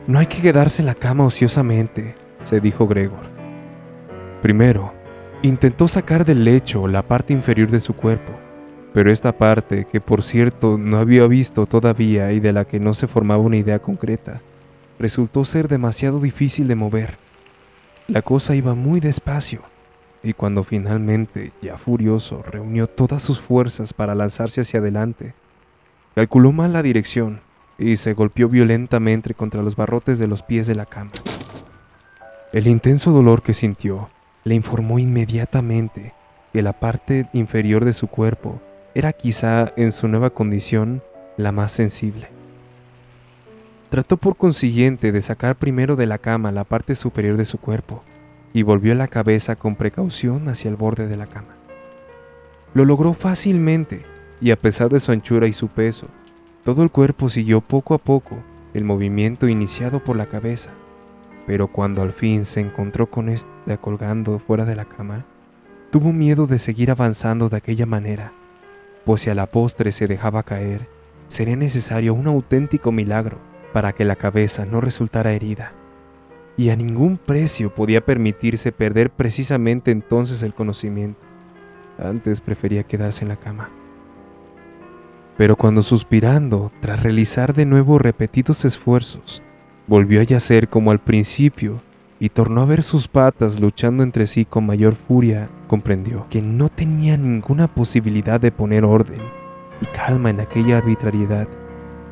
No 0.07 0.19
hay 0.19 0.27
que 0.27 0.41
quedarse 0.41 0.81
en 0.81 0.85
la 0.85 0.95
cama 0.95 1.25
ociosamente, 1.25 2.15
se 2.43 2.61
dijo 2.61 2.87
Gregor. 2.87 3.29
Primero, 4.41 4.93
intentó 5.41 5.89
sacar 5.89 6.23
del 6.23 6.45
lecho 6.45 6.87
la 6.87 7.05
parte 7.05 7.33
inferior 7.33 7.69
de 7.69 7.81
su 7.81 7.93
cuerpo, 7.93 8.31
pero 8.93 9.11
esta 9.11 9.37
parte, 9.37 9.83
que 9.83 9.99
por 9.99 10.23
cierto 10.23 10.77
no 10.77 10.97
había 10.97 11.27
visto 11.27 11.65
todavía 11.65 12.31
y 12.31 12.39
de 12.39 12.53
la 12.53 12.63
que 12.63 12.79
no 12.79 12.93
se 12.93 13.07
formaba 13.07 13.43
una 13.43 13.57
idea 13.57 13.79
concreta, 13.79 14.41
resultó 14.97 15.43
ser 15.43 15.67
demasiado 15.67 16.21
difícil 16.21 16.69
de 16.69 16.75
mover. 16.75 17.17
La 18.07 18.21
cosa 18.21 18.55
iba 18.55 18.75
muy 18.75 19.01
despacio 19.01 19.63
y 20.23 20.31
cuando 20.31 20.63
finalmente, 20.63 21.51
ya 21.61 21.77
furioso, 21.77 22.43
reunió 22.43 22.87
todas 22.87 23.21
sus 23.21 23.41
fuerzas 23.41 23.91
para 23.91 24.15
lanzarse 24.15 24.61
hacia 24.61 24.79
adelante, 24.79 25.33
calculó 26.15 26.53
mal 26.53 26.71
la 26.71 26.81
dirección 26.81 27.41
y 27.77 27.97
se 27.97 28.13
golpeó 28.13 28.49
violentamente 28.49 29.33
contra 29.33 29.61
los 29.61 29.75
barrotes 29.75 30.19
de 30.19 30.27
los 30.27 30.43
pies 30.43 30.67
de 30.67 30.75
la 30.75 30.85
cama. 30.85 31.11
El 32.53 32.67
intenso 32.67 33.11
dolor 33.11 33.41
que 33.41 33.53
sintió 33.53 34.09
le 34.43 34.55
informó 34.55 34.99
inmediatamente 34.99 36.13
que 36.53 36.61
la 36.61 36.73
parte 36.73 37.29
inferior 37.33 37.85
de 37.85 37.93
su 37.93 38.07
cuerpo 38.07 38.61
era 38.95 39.13
quizá 39.13 39.71
en 39.75 39.91
su 39.91 40.07
nueva 40.07 40.31
condición 40.31 41.03
la 41.35 41.51
más 41.51 41.71
sensible. 41.71 42.29
Trató 43.89 44.17
por 44.17 44.35
consiguiente 44.35 45.11
de 45.11 45.21
sacar 45.21 45.55
primero 45.55 45.95
de 45.95 46.07
la 46.07 46.17
cama 46.17 46.51
la 46.51 46.63
parte 46.63 46.95
superior 46.95 47.37
de 47.37 47.45
su 47.45 47.59
cuerpo, 47.59 48.03
y 48.53 48.63
volvió 48.63 48.95
la 48.95 49.07
cabeza 49.07 49.55
con 49.55 49.75
precaución 49.75 50.49
hacia 50.49 50.69
el 50.69 50.75
borde 50.75 51.07
de 51.07 51.15
la 51.15 51.27
cama. 51.27 51.55
Lo 52.73 52.85
logró 52.85 53.13
fácilmente 53.13 54.03
y 54.41 54.51
a 54.51 54.55
pesar 54.55 54.89
de 54.89 54.99
su 54.99 55.11
anchura 55.11 55.47
y 55.47 55.53
su 55.53 55.67
peso, 55.67 56.07
todo 56.67 56.83
el 56.83 56.91
cuerpo 56.91 57.29
siguió 57.29 57.61
poco 57.61 57.93
a 57.93 57.97
poco 57.97 58.39
el 58.73 58.83
movimiento 58.83 59.47
iniciado 59.47 60.03
por 60.03 60.17
la 60.17 60.25
cabeza, 60.25 60.71
pero 61.45 61.69
cuando 61.69 62.01
al 62.01 62.11
fin 62.11 62.43
se 62.43 62.59
encontró 62.59 63.09
con 63.09 63.29
esta 63.29 63.77
colgando 63.77 64.37
fuera 64.37 64.65
de 64.65 64.75
la 64.75 64.83
cama, 64.83 65.25
tuvo 65.91 66.11
miedo 66.11 66.45
de 66.45 66.59
seguir 66.59 66.91
avanzando 66.91 67.47
de 67.47 67.55
aquella 67.55 67.85
manera, 67.85 68.33
pues 69.05 69.21
si 69.21 69.29
a 69.29 69.33
la 69.33 69.45
postre 69.45 69.93
se 69.93 70.07
dejaba 70.07 70.43
caer, 70.43 70.89
sería 71.29 71.55
necesario 71.55 72.13
un 72.13 72.27
auténtico 72.27 72.91
milagro 72.91 73.37
para 73.71 73.93
que 73.93 74.03
la 74.03 74.17
cabeza 74.17 74.65
no 74.65 74.81
resultara 74.81 75.31
herida 75.31 75.71
y 76.57 76.71
a 76.71 76.75
ningún 76.75 77.17
precio 77.17 77.73
podía 77.73 78.03
permitirse 78.03 78.73
perder 78.73 79.09
precisamente 79.09 79.91
entonces 79.91 80.43
el 80.43 80.53
conocimiento. 80.53 81.21
Antes 81.97 82.41
prefería 82.41 82.83
quedarse 82.83 83.23
en 83.23 83.29
la 83.29 83.37
cama. 83.37 83.69
Pero 85.37 85.55
cuando 85.55 85.83
suspirando, 85.83 86.71
tras 86.81 87.03
realizar 87.03 87.53
de 87.53 87.65
nuevo 87.65 87.99
repetidos 87.99 88.65
esfuerzos, 88.65 89.43
volvió 89.85 90.19
a 90.19 90.23
yacer 90.23 90.67
como 90.67 90.91
al 90.91 90.99
principio 90.99 91.81
y 92.19 92.29
tornó 92.29 92.61
a 92.61 92.65
ver 92.65 92.81
sus 92.81 93.07
patas 93.07 93.59
luchando 93.59 94.01
entre 94.01 94.25
sí 94.25 94.45
con 94.45 94.65
mayor 94.65 94.95
furia, 94.95 95.49
comprendió 95.67 96.25
que 96.29 96.41
no 96.41 96.69
tenía 96.69 97.17
ninguna 97.17 97.67
posibilidad 97.67 98.41
de 98.41 98.51
poner 98.51 98.83
orden 98.83 99.21
y 99.79 99.85
calma 99.85 100.31
en 100.31 100.39
aquella 100.39 100.79
arbitrariedad, 100.79 101.47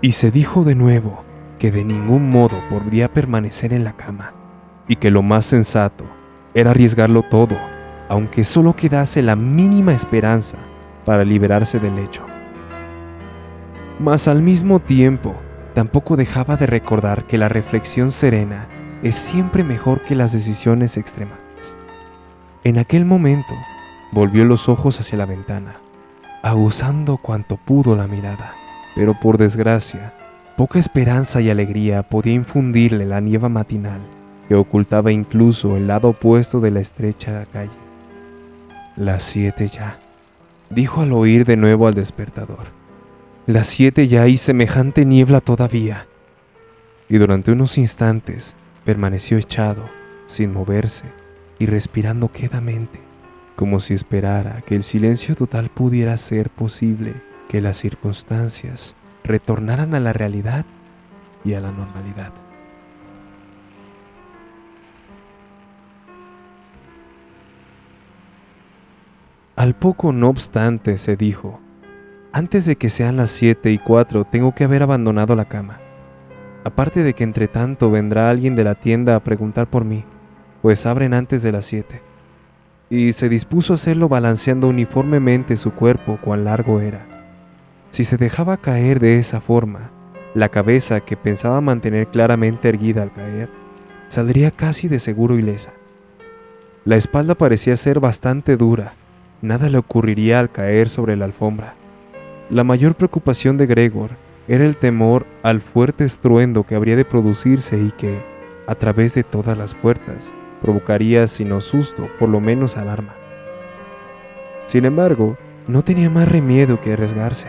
y 0.02 0.12
se 0.12 0.30
dijo 0.30 0.64
de 0.64 0.76
nuevo 0.76 1.24
que 1.58 1.72
de 1.72 1.84
ningún 1.84 2.30
modo 2.30 2.58
podría 2.70 3.12
permanecer 3.12 3.74
en 3.74 3.84
la 3.84 3.94
cama 3.94 4.34
y 4.88 4.98
que 4.98 5.10
lo 5.10 5.24
más 5.24 5.46
sensato 5.46 6.06
era 6.54 6.72
arriesgarlo 6.72 7.24
todo, 7.24 7.58
aunque 8.08 8.44
solo 8.44 8.76
quedase 8.76 9.24
la 9.24 9.36
mínima 9.36 9.94
esperanza 9.94 10.58
para 11.06 11.26
liberarse 11.26 11.80
del 11.80 11.98
hecho. 11.98 12.24
Mas 14.00 14.28
al 14.28 14.42
mismo 14.42 14.80
tiempo, 14.80 15.36
tampoco 15.74 16.18
dejaba 16.18 16.58
de 16.58 16.68
recordar 16.68 17.26
que 17.26 17.38
la 17.38 17.50
reflexión 17.50 18.12
serena 18.12 18.68
es 19.04 19.16
siempre 19.16 19.64
mejor 19.64 20.02
que 20.02 20.16
las 20.16 20.34
decisiones 20.34 20.98
extremas. 20.98 21.40
En 22.64 22.78
aquel 22.78 23.06
momento, 23.06 23.54
volvió 24.12 24.44
los 24.44 24.68
ojos 24.70 25.00
hacia 25.00 25.18
la 25.18 25.26
ventana, 25.26 25.78
aguzando 26.44 27.18
cuanto 27.18 27.58
pudo 27.58 27.96
la 27.96 28.08
mirada, 28.08 28.54
pero 28.96 29.14
por 29.14 29.38
desgracia, 29.38 30.14
poca 30.58 30.80
esperanza 30.80 31.42
y 31.42 31.50
alegría 31.50 32.04
podía 32.04 32.34
infundirle 32.34 33.06
la 33.06 33.22
nieva 33.22 33.50
matinal 33.50 34.00
que 34.48 34.56
ocultaba 34.56 35.12
incluso 35.12 35.76
el 35.76 35.88
lado 35.88 36.10
opuesto 36.10 36.60
de 36.60 36.72
la 36.72 36.80
estrecha 36.80 37.46
calle. 37.52 37.72
Las 38.96 39.24
siete 39.24 39.68
ya, 39.68 39.98
dijo 40.70 41.02
al 41.02 41.14
oír 41.14 41.46
de 41.46 41.58
nuevo 41.58 41.88
al 41.88 41.94
despertador. 41.94 42.75
Las 43.48 43.68
siete 43.68 44.08
ya 44.08 44.28
y 44.28 44.38
semejante 44.38 45.06
niebla 45.06 45.40
todavía. 45.40 46.08
Y 47.08 47.18
durante 47.18 47.52
unos 47.52 47.78
instantes 47.78 48.56
permaneció 48.84 49.38
echado, 49.38 49.86
sin 50.26 50.52
moverse 50.52 51.06
y 51.60 51.68
respirando 51.68 52.32
quedamente, 52.32 53.00
como 53.56 53.82
si 53.82 53.94
esperara 53.94 54.62
que 54.62 54.76
el 54.76 54.82
silencio 54.82 55.36
total 55.36 55.70
pudiera 55.70 56.18
ser 56.18 56.50
posible, 56.50 57.22
que 57.48 57.62
las 57.62 57.78
circunstancias 57.78 58.96
retornaran 59.24 59.94
a 59.94 60.00
la 60.00 60.12
realidad 60.12 60.66
y 61.44 61.54
a 61.54 61.62
la 61.62 61.72
normalidad. 61.72 62.34
Al 69.56 69.76
poco, 69.76 70.14
no 70.14 70.30
obstante, 70.30 70.98
se 70.98 71.16
dijo, 71.16 71.62
antes 72.36 72.66
de 72.66 72.76
que 72.76 72.90
sean 72.90 73.16
las 73.16 73.32
siete 73.32 73.72
y 73.72 73.78
cuatro 73.78 74.26
tengo 74.26 74.54
que 74.54 74.66
haber 74.66 74.84
abandonado 74.84 75.38
la 75.38 75.46
cama. 75.46 75.80
Aparte 76.66 77.02
de 77.02 77.14
que 77.14 77.24
entre 77.24 77.48
tanto 77.48 77.90
vendrá 77.90 78.30
alguien 78.30 78.58
de 78.58 78.66
la 78.66 78.76
tienda 78.76 79.16
a 79.16 79.24
preguntar 79.24 79.68
por 79.68 79.86
mí, 79.86 80.04
pues 80.62 80.86
abren 80.86 81.14
antes 81.14 81.44
de 81.44 81.54
las 81.54 81.64
siete. 81.64 82.02
Y 82.90 83.14
se 83.14 83.30
dispuso 83.30 83.72
a 83.72 83.76
hacerlo 83.76 84.10
balanceando 84.10 84.68
uniformemente 84.68 85.56
su 85.56 85.72
cuerpo 85.72 86.20
cuán 86.22 86.44
largo 86.44 86.82
era. 86.82 87.06
Si 87.92 88.04
se 88.04 88.18
dejaba 88.18 88.58
caer 88.58 89.00
de 89.00 89.18
esa 89.18 89.40
forma, 89.40 89.92
la 90.34 90.50
cabeza 90.50 91.00
que 91.00 91.16
pensaba 91.16 91.62
mantener 91.62 92.08
claramente 92.08 92.68
erguida 92.68 93.02
al 93.02 93.14
caer, 93.14 93.50
saldría 94.10 94.52
casi 94.52 94.90
de 94.90 95.00
seguro 95.00 95.40
ilesa. 95.40 95.72
La 96.84 96.98
espalda 96.98 97.36
parecía 97.36 97.78
ser 97.78 98.02
bastante 98.02 98.58
dura, 98.58 98.94
nada 99.42 99.70
le 99.70 99.78
ocurriría 99.78 100.42
al 100.42 100.52
caer 100.52 100.90
sobre 100.90 101.16
la 101.16 101.24
alfombra. 101.24 101.76
La 102.52 102.64
mayor 102.64 102.94
preocupación 102.94 103.58
de 103.58 103.66
Gregor 103.66 104.12
era 104.48 104.66
el 104.66 104.78
temor 104.78 105.26
al 105.42 105.62
fuerte 105.62 106.04
estruendo 106.04 106.64
que 106.64 106.76
habría 106.76 106.96
de 106.96 107.04
producirse 107.04 107.80
y 107.80 107.90
que, 107.92 108.22
a 108.68 108.76
través 108.76 109.16
de 109.16 109.24
todas 109.24 109.58
las 109.58 109.74
puertas, 109.74 110.36
provocaría, 110.62 111.26
si 111.26 111.44
no 111.44 111.60
susto, 111.60 112.08
por 112.20 112.30
lo 112.30 112.40
menos 112.40 112.78
alarma. 112.78 113.16
Sin 114.68 114.86
embargo, 114.86 115.38
no 115.68 115.84
tenía 115.84 116.12
más 116.12 116.30
remedio 116.30 116.80
que 116.82 116.94
arriesgarse. 116.94 117.48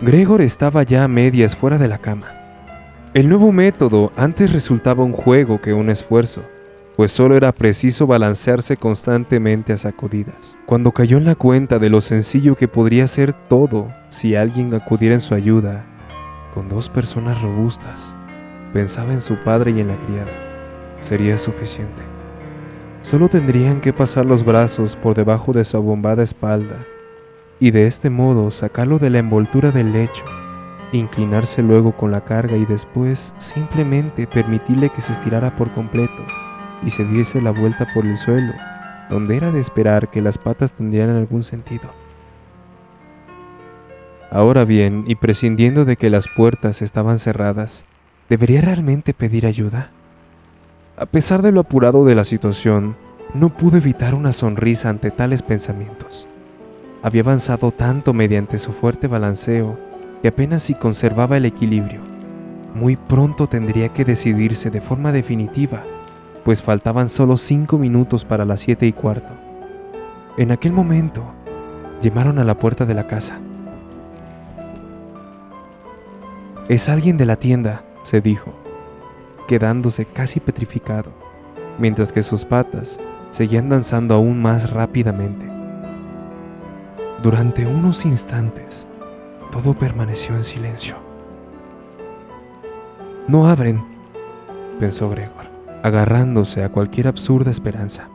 Gregor 0.00 0.40
estaba 0.40 0.82
ya 0.82 1.04
a 1.04 1.08
medias 1.08 1.54
fuera 1.54 1.76
de 1.76 1.88
la 1.88 1.98
cama. 1.98 2.28
El 3.12 3.28
nuevo 3.28 3.52
método 3.52 4.10
antes 4.16 4.54
resultaba 4.54 5.04
un 5.04 5.12
juego 5.12 5.60
que 5.60 5.74
un 5.74 5.90
esfuerzo, 5.90 6.48
pues 6.96 7.10
solo 7.10 7.36
era 7.36 7.52
preciso 7.52 8.06
balancearse 8.06 8.76
constantemente 8.76 9.72
a 9.72 9.76
sacudidas. 9.76 10.56
Cuando 10.66 10.92
cayó 10.92 11.16
en 11.16 11.24
la 11.24 11.34
cuenta 11.34 11.78
de 11.78 11.88
lo 11.88 12.00
sencillo 12.00 12.54
que 12.54 12.68
podría 12.68 13.06
ser 13.06 13.32
todo 13.32 13.88
si 14.08 14.36
alguien 14.36 14.74
acudiera 14.74 15.14
en 15.14 15.20
su 15.20 15.34
ayuda, 15.34 15.86
con 16.54 16.68
dos 16.68 16.88
personas 16.88 17.40
robustas, 17.40 18.14
pensaba 18.72 19.12
en 19.12 19.20
su 19.20 19.36
padre 19.36 19.70
y 19.70 19.80
en 19.80 19.88
la 19.88 19.96
criada. 19.96 20.32
Sería 21.00 21.38
suficiente. 21.38 22.02
Solo 23.00 23.28
tendrían 23.28 23.80
que 23.80 23.92
pasar 23.92 24.26
los 24.26 24.44
brazos 24.44 24.94
por 24.94 25.16
debajo 25.16 25.52
de 25.52 25.64
su 25.64 25.76
abombada 25.76 26.22
espalda 26.22 26.84
y 27.58 27.70
de 27.70 27.86
este 27.86 28.10
modo 28.10 28.50
sacarlo 28.50 28.98
de 28.98 29.10
la 29.10 29.18
envoltura 29.18 29.70
del 29.70 29.92
lecho, 29.92 30.24
inclinarse 30.92 31.62
luego 31.62 31.96
con 31.96 32.12
la 32.12 32.22
carga 32.22 32.56
y 32.56 32.66
después 32.66 33.34
simplemente 33.38 34.26
permitirle 34.26 34.90
que 34.90 35.00
se 35.00 35.12
estirara 35.12 35.56
por 35.56 35.72
completo 35.72 36.24
y 36.84 36.90
se 36.90 37.04
diese 37.04 37.40
la 37.40 37.50
vuelta 37.50 37.86
por 37.94 38.06
el 38.06 38.16
suelo, 38.16 38.52
donde 39.08 39.36
era 39.36 39.52
de 39.52 39.60
esperar 39.60 40.10
que 40.10 40.20
las 40.20 40.38
patas 40.38 40.72
tendrían 40.72 41.10
algún 41.10 41.42
sentido. 41.42 41.90
Ahora 44.30 44.64
bien, 44.64 45.04
y 45.06 45.16
prescindiendo 45.16 45.84
de 45.84 45.96
que 45.96 46.10
las 46.10 46.26
puertas 46.28 46.80
estaban 46.80 47.18
cerradas, 47.18 47.84
¿debería 48.28 48.62
realmente 48.62 49.12
pedir 49.12 49.46
ayuda? 49.46 49.90
A 50.96 51.06
pesar 51.06 51.42
de 51.42 51.52
lo 51.52 51.60
apurado 51.60 52.04
de 52.04 52.14
la 52.14 52.24
situación, 52.24 52.96
no 53.34 53.50
pude 53.50 53.78
evitar 53.78 54.14
una 54.14 54.32
sonrisa 54.32 54.88
ante 54.88 55.10
tales 55.10 55.42
pensamientos. 55.42 56.28
Había 57.02 57.22
avanzado 57.22 57.72
tanto 57.72 58.14
mediante 58.14 58.58
su 58.58 58.72
fuerte 58.72 59.06
balanceo 59.08 59.78
que 60.22 60.28
apenas 60.28 60.62
si 60.62 60.74
conservaba 60.74 61.36
el 61.36 61.44
equilibrio. 61.44 62.00
Muy 62.74 62.96
pronto 62.96 63.48
tendría 63.48 63.90
que 63.90 64.04
decidirse 64.04 64.70
de 64.70 64.80
forma 64.80 65.12
definitiva 65.12 65.82
pues 66.44 66.62
faltaban 66.62 67.08
solo 67.08 67.36
cinco 67.36 67.78
minutos 67.78 68.24
para 68.24 68.44
las 68.44 68.60
siete 68.60 68.86
y 68.86 68.92
cuarto. 68.92 69.32
En 70.36 70.50
aquel 70.50 70.72
momento, 70.72 71.22
llamaron 72.00 72.38
a 72.38 72.44
la 72.44 72.58
puerta 72.58 72.84
de 72.84 72.94
la 72.94 73.06
casa. 73.06 73.38
Es 76.68 76.88
alguien 76.88 77.16
de 77.16 77.26
la 77.26 77.36
tienda, 77.36 77.84
se 78.02 78.20
dijo, 78.20 78.52
quedándose 79.46 80.04
casi 80.04 80.40
petrificado, 80.40 81.12
mientras 81.78 82.12
que 82.12 82.22
sus 82.22 82.44
patas 82.44 82.98
seguían 83.30 83.68
danzando 83.68 84.14
aún 84.14 84.40
más 84.40 84.70
rápidamente. 84.70 85.48
Durante 87.22 87.66
unos 87.66 88.04
instantes, 88.04 88.88
todo 89.52 89.74
permaneció 89.74 90.34
en 90.34 90.44
silencio. 90.44 90.96
No 93.28 93.46
abren, 93.46 93.84
pensó 94.80 95.08
Gregor 95.08 95.51
agarrándose 95.82 96.64
a 96.64 96.68
cualquier 96.70 97.08
absurda 97.08 97.50
esperanza. 97.50 98.08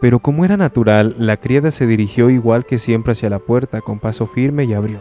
Pero 0.00 0.20
como 0.20 0.44
era 0.44 0.56
natural, 0.56 1.16
la 1.18 1.38
criada 1.38 1.70
se 1.70 1.86
dirigió 1.86 2.28
igual 2.30 2.66
que 2.66 2.78
siempre 2.78 3.12
hacia 3.12 3.30
la 3.30 3.38
puerta 3.38 3.80
con 3.80 3.98
paso 3.98 4.26
firme 4.26 4.64
y 4.64 4.74
abrió. 4.74 5.00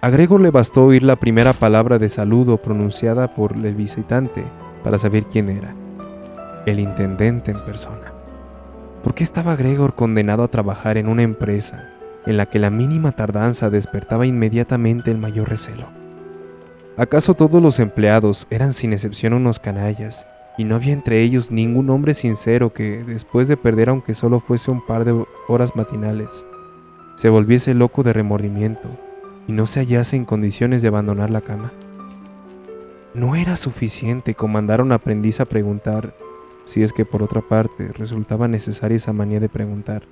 A 0.00 0.10
Gregor 0.10 0.40
le 0.40 0.52
bastó 0.52 0.84
oír 0.84 1.02
la 1.02 1.16
primera 1.16 1.52
palabra 1.52 1.98
de 1.98 2.08
saludo 2.08 2.58
pronunciada 2.58 3.34
por 3.34 3.54
el 3.54 3.74
visitante 3.74 4.44
para 4.84 4.96
saber 4.98 5.24
quién 5.24 5.48
era. 5.48 5.74
El 6.66 6.78
intendente 6.78 7.50
en 7.50 7.64
persona. 7.64 8.12
¿Por 9.02 9.14
qué 9.14 9.24
estaba 9.24 9.56
Gregor 9.56 9.94
condenado 9.94 10.44
a 10.44 10.48
trabajar 10.48 10.98
en 10.98 11.08
una 11.08 11.22
empresa 11.22 11.90
en 12.26 12.36
la 12.36 12.46
que 12.46 12.60
la 12.60 12.70
mínima 12.70 13.12
tardanza 13.12 13.70
despertaba 13.70 14.26
inmediatamente 14.26 15.10
el 15.10 15.18
mayor 15.18 15.48
recelo? 15.48 15.97
¿Acaso 16.98 17.34
todos 17.34 17.62
los 17.62 17.78
empleados 17.78 18.48
eran 18.50 18.72
sin 18.72 18.92
excepción 18.92 19.32
unos 19.32 19.60
canallas 19.60 20.26
y 20.56 20.64
no 20.64 20.74
había 20.74 20.92
entre 20.92 21.22
ellos 21.22 21.52
ningún 21.52 21.90
hombre 21.90 22.12
sincero 22.12 22.72
que, 22.72 23.04
después 23.04 23.46
de 23.46 23.56
perder 23.56 23.90
aunque 23.90 24.14
solo 24.14 24.40
fuese 24.40 24.72
un 24.72 24.84
par 24.84 25.04
de 25.04 25.24
horas 25.46 25.76
matinales, 25.76 26.44
se 27.14 27.28
volviese 27.28 27.72
loco 27.72 28.02
de 28.02 28.12
remordimiento 28.12 28.88
y 29.46 29.52
no 29.52 29.68
se 29.68 29.78
hallase 29.78 30.16
en 30.16 30.24
condiciones 30.24 30.82
de 30.82 30.88
abandonar 30.88 31.30
la 31.30 31.40
cama? 31.40 31.72
No 33.14 33.36
era 33.36 33.54
suficiente 33.54 34.34
comandar 34.34 34.80
a 34.80 34.82
un 34.82 34.90
aprendiz 34.90 35.38
a 35.38 35.44
preguntar, 35.44 36.16
si 36.64 36.82
es 36.82 36.92
que 36.92 37.04
por 37.04 37.22
otra 37.22 37.42
parte 37.42 37.92
resultaba 37.92 38.48
necesaria 38.48 38.96
esa 38.96 39.12
manía 39.12 39.38
de 39.38 39.48
preguntar. 39.48 40.02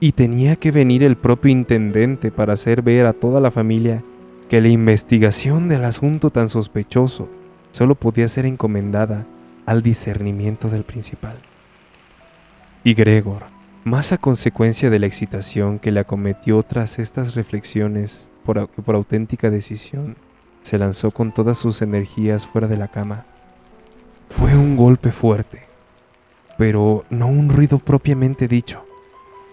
Y 0.00 0.12
tenía 0.12 0.56
que 0.56 0.70
venir 0.70 1.02
el 1.02 1.18
propio 1.18 1.52
intendente 1.52 2.30
para 2.30 2.54
hacer 2.54 2.80
ver 2.80 3.04
a 3.04 3.12
toda 3.12 3.38
la 3.38 3.50
familia 3.50 4.02
que 4.50 4.60
la 4.60 4.68
investigación 4.68 5.68
del 5.68 5.84
asunto 5.84 6.30
tan 6.30 6.48
sospechoso 6.48 7.28
solo 7.70 7.94
podía 7.94 8.26
ser 8.26 8.46
encomendada 8.46 9.24
al 9.64 9.80
discernimiento 9.80 10.68
del 10.68 10.82
principal. 10.82 11.38
Y 12.82 12.94
Gregor, 12.94 13.44
más 13.84 14.10
a 14.10 14.18
consecuencia 14.18 14.90
de 14.90 14.98
la 14.98 15.06
excitación 15.06 15.78
que 15.78 15.92
le 15.92 16.00
acometió 16.00 16.64
tras 16.64 16.98
estas 16.98 17.36
reflexiones 17.36 18.32
por, 18.44 18.68
que 18.70 18.82
por 18.82 18.96
auténtica 18.96 19.50
decisión, 19.50 20.16
se 20.62 20.78
lanzó 20.78 21.12
con 21.12 21.32
todas 21.32 21.56
sus 21.56 21.80
energías 21.80 22.44
fuera 22.44 22.66
de 22.66 22.76
la 22.76 22.88
cama. 22.88 23.26
Fue 24.30 24.56
un 24.56 24.76
golpe 24.76 25.12
fuerte, 25.12 25.62
pero 26.58 27.04
no 27.08 27.28
un 27.28 27.50
ruido 27.50 27.78
propiamente 27.78 28.48
dicho. 28.48 28.84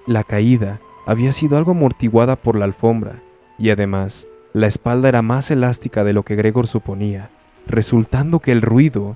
La 0.07 0.23
caída 0.23 0.81
había 1.05 1.33
sido 1.33 1.55
algo 1.55 1.73
amortiguada 1.73 2.35
por 2.35 2.57
la 2.57 2.65
alfombra 2.65 3.21
y 3.59 3.69
además 3.69 4.27
la 4.57 4.65
espalda 4.65 5.07
era 5.07 5.21
más 5.21 5.51
elástica 5.51 6.03
de 6.03 6.13
lo 6.13 6.23
que 6.23 6.35
Gregor 6.35 6.65
suponía, 6.65 7.29
resultando 7.67 8.39
que 8.39 8.51
el 8.51 8.63
ruido 8.63 9.15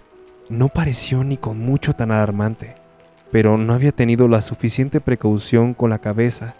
no 0.50 0.70
pareció 0.70 1.24
ni 1.24 1.36
con 1.36 1.58
mucho 1.58 1.94
tan 1.94 2.12
alarmante, 2.12 2.76
pero 3.32 3.58
no 3.58 3.74
había 3.74 3.92
tenido 3.92 4.28
la 4.28 4.44
suficiente 4.44 5.02
precaución 5.02 5.74
con 5.74 5.90
la 5.90 5.98
cabeza. 5.98 6.54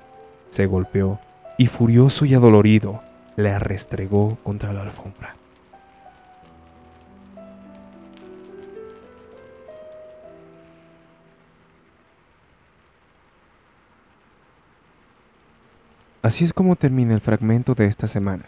Se 0.50 0.66
golpeó 0.66 1.20
y 1.60 1.68
furioso 1.68 2.26
y 2.26 2.34
adolorido 2.34 3.04
le 3.36 3.52
arrestregó 3.52 4.40
contra 4.42 4.74
la 4.74 4.82
alfombra. 4.82 5.36
Así 16.24 16.46
es 16.46 16.52
como 16.52 16.76
termina 16.76 17.14
el 17.14 17.22
fragmento 17.22 17.76
de 17.76 17.86
esta 17.86 18.08
semana. 18.08 18.46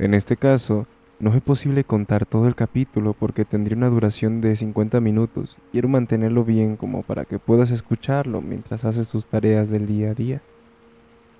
En 0.00 0.14
este 0.14 0.38
caso, 0.38 0.86
no 1.18 1.30
fue 1.30 1.42
posible 1.42 1.84
contar 1.84 2.24
todo 2.24 2.48
el 2.48 2.54
capítulo 2.54 3.12
porque 3.12 3.44
tendría 3.44 3.76
una 3.76 3.90
duración 3.90 4.40
de 4.40 4.56
50 4.56 4.98
minutos. 4.98 5.58
Quiero 5.72 5.88
mantenerlo 5.88 6.42
bien 6.42 6.76
como 6.78 7.02
para 7.02 7.26
que 7.26 7.38
puedas 7.38 7.70
escucharlo 7.70 8.40
mientras 8.40 8.86
haces 8.86 9.10
tus 9.10 9.26
tareas 9.26 9.68
del 9.68 9.86
día 9.86 10.12
a 10.12 10.14
día. 10.14 10.40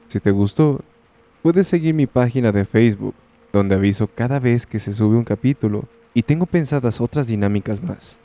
Si 0.08 0.20
te 0.20 0.30
gustó, 0.30 0.82
puedes 1.42 1.68
seguir 1.68 1.94
mi 1.94 2.06
página 2.06 2.52
de 2.52 2.66
Facebook, 2.66 3.14
donde 3.50 3.76
aviso 3.76 4.08
cada 4.08 4.38
vez 4.38 4.66
que 4.66 4.78
se 4.78 4.92
sube 4.92 5.16
un 5.16 5.24
capítulo 5.24 5.84
y 6.12 6.24
tengo 6.24 6.44
pensadas 6.44 7.00
otras 7.00 7.28
dinámicas 7.28 7.82
más. 7.82 8.18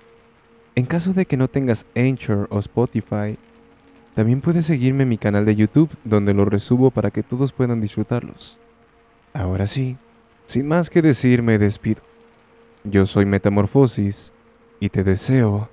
En 0.76 0.86
caso 0.86 1.14
de 1.14 1.26
que 1.26 1.38
no 1.38 1.48
tengas 1.48 1.86
Anchor 1.96 2.50
o 2.52 2.60
Spotify, 2.60 3.38
también 4.16 4.42
puedes 4.42 4.66
seguirme 4.66 5.04
en 5.04 5.10
mi 5.10 5.18
canal 5.18 5.46
de 5.46 5.56
YouTube, 5.56 5.92
donde 6.04 6.34
lo 6.34 6.44
resubo 6.44 6.92
para 6.92 7.10
que 7.10 7.24
todos 7.24 7.54
puedan 7.54 7.80
disfrutarlos. 7.80 8.58
Ahora 9.34 9.68
sí, 9.68 9.98
sin 10.46 10.68
más 10.68 10.90
que 10.90 11.02
decir, 11.02 11.42
me 11.42 11.58
despido. 11.58 12.02
Yo 12.84 13.06
soy 13.06 13.26
Metamorfosis 13.26 14.34
y 14.80 14.90
te 14.90 15.04
deseo 15.04 15.70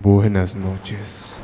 buenas 0.00 0.56
noches. 0.56 1.42